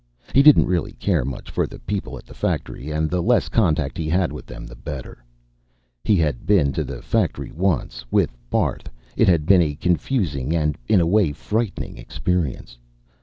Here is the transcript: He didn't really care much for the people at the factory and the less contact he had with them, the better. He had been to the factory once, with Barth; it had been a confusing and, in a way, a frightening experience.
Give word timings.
He 0.33 0.41
didn't 0.41 0.65
really 0.65 0.93
care 0.93 1.23
much 1.23 1.51
for 1.51 1.67
the 1.67 1.77
people 1.77 2.17
at 2.17 2.25
the 2.25 2.33
factory 2.33 2.89
and 2.89 3.07
the 3.07 3.21
less 3.21 3.49
contact 3.49 3.99
he 3.99 4.09
had 4.09 4.31
with 4.33 4.47
them, 4.47 4.65
the 4.65 4.75
better. 4.75 5.23
He 6.03 6.15
had 6.15 6.47
been 6.47 6.73
to 6.73 6.83
the 6.83 7.03
factory 7.03 7.51
once, 7.51 8.03
with 8.09 8.35
Barth; 8.49 8.89
it 9.15 9.27
had 9.27 9.45
been 9.45 9.61
a 9.61 9.75
confusing 9.75 10.55
and, 10.55 10.75
in 10.87 11.01
a 11.01 11.05
way, 11.05 11.29
a 11.29 11.33
frightening 11.35 11.99
experience. 11.99 12.79